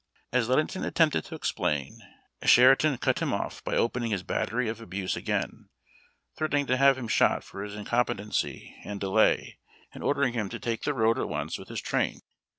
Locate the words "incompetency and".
7.75-8.99